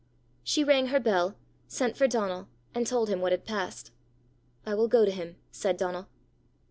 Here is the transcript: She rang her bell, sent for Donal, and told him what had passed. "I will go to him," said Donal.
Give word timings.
She 0.43 0.63
rang 0.63 0.87
her 0.87 0.99
bell, 0.99 1.35
sent 1.67 1.95
for 1.95 2.07
Donal, 2.07 2.47
and 2.73 2.87
told 2.87 3.07
him 3.07 3.21
what 3.21 3.31
had 3.33 3.45
passed. 3.45 3.91
"I 4.65 4.73
will 4.73 4.87
go 4.87 5.05
to 5.05 5.11
him," 5.11 5.35
said 5.51 5.77
Donal. 5.77 6.07